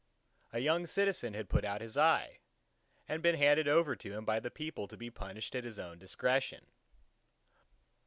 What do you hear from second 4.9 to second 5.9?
be punished at his